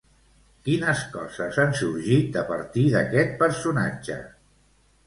Quines 0.69 1.03
coses 1.17 1.59
han 1.65 1.75
sorgit 1.81 2.41
a 2.43 2.45
partir 2.49 2.87
d'aquest 2.97 3.39
personatge? 3.45 4.21